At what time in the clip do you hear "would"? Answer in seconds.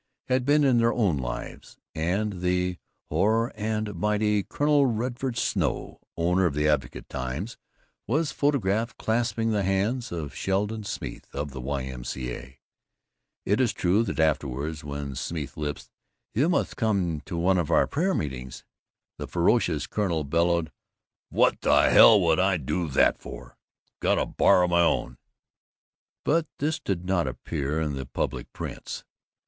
22.21-22.39